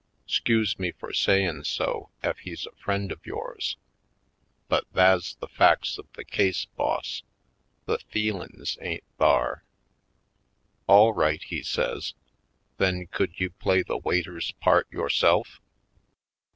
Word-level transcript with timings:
'Scuse 0.25 0.79
me 0.79 0.91
fur 0.91 1.13
sayin' 1.13 1.63
so 1.63 2.09
ef 2.23 2.39
he's 2.39 2.65
a 2.65 2.71
friend 2.71 3.11
of 3.11 3.23
yours, 3.23 3.77
but 4.67 4.91
tha's 4.93 5.35
the 5.35 5.47
facts 5.47 5.99
of 5.99 6.11
the 6.13 6.25
case, 6.25 6.65
boss— 6.75 7.21
the 7.85 7.99
feelin's 8.09 8.79
ain't 8.81 9.03
thar." 9.19 9.63
"All 10.87 11.13
right," 11.13 11.43
he 11.43 11.61
says, 11.61 12.15
"then 12.77 13.05
could 13.11 13.39
you 13.39 13.51
play 13.51 13.83
the 13.83 13.99
waiter's 13.99 14.53
part 14.53 14.91
yourself?" 14.91 15.61